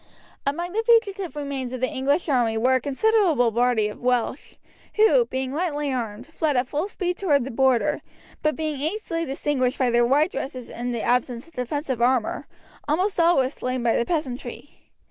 [0.47, 4.55] Among the fugitive remains of the English army were a considerable body of Welsh,
[4.95, 8.01] who, being lightly armed, fled at full speed toward the Border,
[8.41, 12.47] but being easily distinguished by their white dresses and the absence of defensive armour,
[12.87, 14.71] almost all were slain by the peasantry.